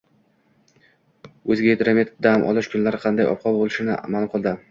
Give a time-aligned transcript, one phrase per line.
[1.55, 4.55] O‘zgidromet dam olish kunlari qanday ob-havo bo‘lishini ma’lum qildi